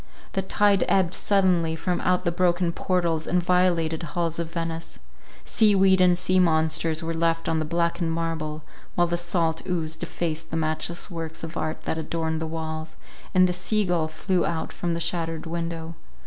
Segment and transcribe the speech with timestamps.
[0.31, 4.97] The tide ebbed sullenly from out the broken portals and violated halls of Venice:
[5.45, 8.63] sea weed and sea monsters were left on the blackened marble,
[8.95, 12.95] while the salt ooze defaced the matchless works of art that adorned their walls,
[13.35, 15.93] and the sea gull flew out from the shattered window.